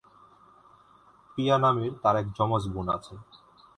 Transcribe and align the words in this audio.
পিয়া 1.33 1.57
নামের 1.57 1.91
তার 2.03 2.15
এক 2.17 2.27
জমজ 2.37 2.63
বোন 2.73 2.87
আছে। 2.89 3.13